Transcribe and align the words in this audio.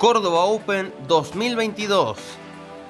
Córdoba 0.00 0.44
Open 0.44 0.94
2022. 1.08 2.16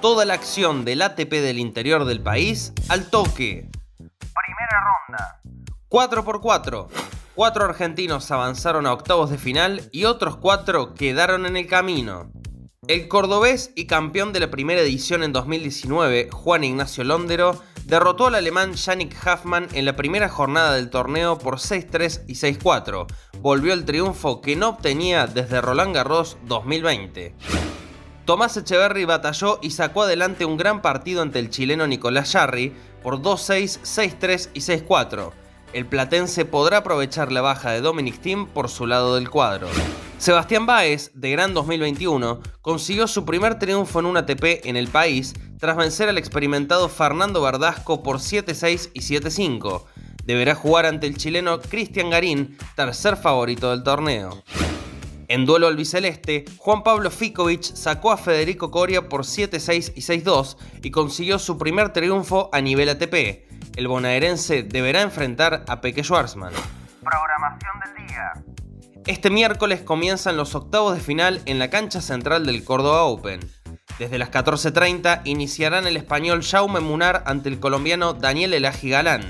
Toda 0.01 0.25
la 0.25 0.35
acción 0.35 0.85
del 0.85 1.03
ATP 1.03 1.29
del 1.29 1.59
interior 1.59 2.05
del 2.05 2.23
país 2.23 2.73
al 2.89 3.11
toque. 3.11 3.69
Primera 3.99 4.81
ronda. 5.09 5.41
4x4. 5.89 6.87
Cuatro 7.35 7.65
argentinos 7.65 8.31
avanzaron 8.31 8.87
a 8.87 8.93
octavos 8.93 9.29
de 9.29 9.39
final 9.39 9.89
y 9.91 10.05
otros 10.05 10.37
cuatro 10.37 10.95
quedaron 10.95 11.47
en 11.47 11.57
el 11.57 11.67
camino. 11.67 12.31
El 12.89 13.09
cordobés 13.09 13.73
y 13.77 13.85
campeón 13.85 14.33
de 14.33 14.41
la 14.41 14.51
primera 14.51 14.81
edición 14.81 15.23
en 15.23 15.33
2019, 15.33 16.31
Juan 16.33 16.65
Ignacio 16.65 17.05
Londero, 17.05 17.63
derrotó 17.85 18.27
al 18.27 18.35
alemán 18.35 18.73
Yannick 18.73 19.15
Hoffmann 19.25 19.69
en 19.75 19.85
la 19.85 19.95
primera 19.97 20.29
jornada 20.31 20.73
del 20.75 20.89
torneo 20.89 21.39
por 21.39 21.59
6-3 21.59 22.23
y 22.27 22.33
6-4. 22.33 23.07
Volvió 23.39 23.75
el 23.75 23.85
triunfo 23.85 24.41
que 24.41 24.57
no 24.57 24.71
obtenía 24.71 25.27
desde 25.27 25.61
Roland 25.61 25.95
Garros 25.95 26.39
2020. 26.47 27.35
Tomás 28.25 28.57
Echeverry 28.57 29.05
batalló 29.05 29.61
y 29.63 29.73
sacó 29.73 30.03
adelante 30.03 30.47
un 30.47 30.57
gran 30.57 30.81
partido 30.83 31.21
ante 31.21 31.39
el 31.39 31.51
chileno 31.51 31.87
Nicolás 31.87 32.33
Jarry 32.33 32.73
por 33.03 33.21
2-6, 33.21 33.83
6-3 33.83 34.49
y 34.55 34.61
6-4. 34.61 35.33
El 35.75 35.87
platense 35.87 36.47
podrá 36.47 36.79
aprovechar 36.79 37.31
la 37.31 37.43
baja 37.43 37.73
de 37.73 37.83
Dominic 37.83 38.21
Thiem 38.21 38.47
por 38.47 38.71
su 38.71 38.87
lado 38.87 39.15
del 39.15 39.29
cuadro. 39.29 39.69
Sebastián 40.21 40.67
Báez, 40.67 41.13
de 41.15 41.31
Gran 41.31 41.55
2021, 41.55 42.43
consiguió 42.61 43.07
su 43.07 43.25
primer 43.25 43.59
triunfo 43.59 44.01
en 44.01 44.05
un 44.05 44.19
ATP 44.19 44.67
en 44.67 44.77
el 44.77 44.89
país 44.89 45.33
tras 45.59 45.79
vencer 45.79 46.11
al 46.11 46.19
experimentado 46.19 46.91
Fernando 46.91 47.41
Verdasco 47.41 48.03
por 48.03 48.19
7-6 48.19 48.91
y 48.93 49.01
7-5. 49.01 49.83
Deberá 50.27 50.55
jugar 50.55 50.85
ante 50.85 51.07
el 51.07 51.17
chileno 51.17 51.59
Cristian 51.63 52.11
Garín, 52.11 52.59
tercer 52.77 53.17
favorito 53.17 53.71
del 53.71 53.83
torneo. 53.83 54.43
En 55.29 55.47
duelo 55.47 55.69
albiceleste, 55.69 56.45
Juan 56.59 56.83
Pablo 56.83 57.11
Ficovich 57.11 57.75
sacó 57.75 58.13
a 58.13 58.19
Federico 58.19 58.71
Coria 58.71 59.09
por 59.09 59.23
7-6 59.23 59.93
y 59.95 60.03
6-2 60.03 60.59
y 60.83 60.91
consiguió 60.91 61.39
su 61.39 61.57
primer 61.57 61.95
triunfo 61.95 62.51
a 62.53 62.61
nivel 62.61 62.91
ATP. 62.91 63.49
El 63.75 63.89
bonaerense 63.89 64.65
deberá 64.65 65.01
enfrentar 65.01 65.65
a 65.67 65.81
Peque 65.81 66.03
Schwarzman. 66.05 66.53
Este 69.07 69.31
miércoles 69.31 69.81
comienzan 69.81 70.37
los 70.37 70.55
octavos 70.55 70.95
de 70.95 71.01
final 71.01 71.41
en 71.47 71.59
la 71.59 71.71
cancha 71.71 72.01
central 72.01 72.45
del 72.45 72.65
Córdoba 72.65 73.05
Open. 73.05 73.41
Desde 73.99 74.19
las 74.19 74.31
14.30 74.31 75.23
iniciarán 75.25 75.87
el 75.87 75.97
español 75.97 76.43
Jaume 76.43 76.81
Munar 76.81 77.23
ante 77.27 77.49
el 77.49 77.59
colombiano 77.59 78.13
Daniel 78.13 78.55
Elaji 78.55 78.91
Galán. 78.91 79.23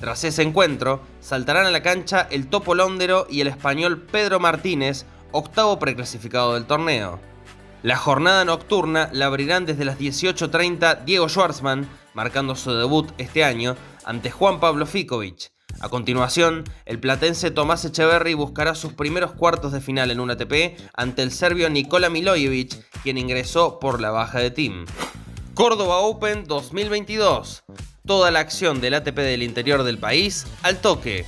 Tras 0.00 0.24
ese 0.24 0.42
encuentro, 0.42 1.02
saltarán 1.20 1.66
a 1.66 1.70
la 1.70 1.82
cancha 1.82 2.26
el 2.30 2.48
Topo 2.48 2.74
Londero 2.74 3.26
y 3.28 3.40
el 3.40 3.48
español 3.48 4.00
Pedro 4.00 4.40
Martínez, 4.40 5.04
octavo 5.32 5.78
preclasificado 5.78 6.54
del 6.54 6.66
torneo. 6.66 7.20
La 7.82 7.96
jornada 7.96 8.44
nocturna 8.44 9.10
la 9.12 9.26
abrirán 9.26 9.66
desde 9.66 9.84
las 9.84 9.98
18.30 9.98 11.04
Diego 11.04 11.28
Schwartzman, 11.28 11.88
marcando 12.14 12.54
su 12.54 12.72
debut 12.72 13.10
este 13.18 13.42
año, 13.42 13.76
ante 14.04 14.30
Juan 14.30 14.60
Pablo 14.60 14.86
Ficovich. 14.86 15.50
A 15.82 15.88
continuación, 15.88 16.62
el 16.86 17.00
platense 17.00 17.50
Tomás 17.50 17.84
Echeverry 17.84 18.34
buscará 18.34 18.76
sus 18.76 18.92
primeros 18.92 19.32
cuartos 19.32 19.72
de 19.72 19.80
final 19.80 20.12
en 20.12 20.20
un 20.20 20.30
ATP 20.30 20.78
ante 20.94 21.22
el 21.22 21.32
serbio 21.32 21.68
Nikola 21.70 22.08
Milojevic, 22.08 22.86
quien 23.02 23.18
ingresó 23.18 23.80
por 23.80 24.00
la 24.00 24.12
baja 24.12 24.38
de 24.38 24.52
team. 24.52 24.86
Córdoba 25.54 25.98
Open 25.98 26.44
2022. 26.44 27.64
Toda 28.06 28.30
la 28.30 28.38
acción 28.38 28.80
del 28.80 28.94
ATP 28.94 29.16
del 29.16 29.42
interior 29.42 29.82
del 29.82 29.98
país 29.98 30.46
al 30.62 30.80
toque. 30.80 31.26